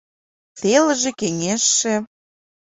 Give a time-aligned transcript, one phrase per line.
[0.59, 1.95] Телыже-кеҥежше.